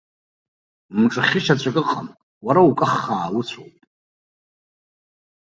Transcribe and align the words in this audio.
Мҿы 0.99 1.21
хьышьаҵәык 1.27 1.75
ыҟам, 1.81 2.07
уара 2.45 2.61
укаххаа 2.69 3.33
уцәоуп. 3.37 3.75